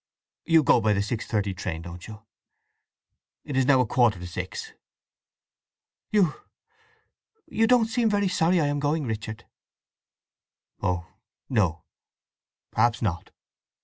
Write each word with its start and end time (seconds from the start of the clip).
"You 0.45 0.63
go 0.63 0.81
by 0.81 0.93
the 0.93 1.03
six 1.03 1.27
thirty 1.27 1.53
train, 1.53 1.83
don't 1.83 2.07
you? 2.07 2.23
It 3.43 3.55
is 3.55 3.67
now 3.67 3.81
a 3.81 3.85
quarter 3.85 4.17
to 4.17 4.25
six." 4.25 4.73
"You… 6.09 6.33
You 7.45 7.67
don't 7.67 7.85
seem 7.85 8.09
very 8.09 8.27
sorry 8.27 8.59
I 8.59 8.65
am 8.65 8.79
going, 8.79 9.05
Richard!" 9.05 9.45
"Oh 10.81 11.05
no—perhaps 11.49 13.03
not." 13.03 13.29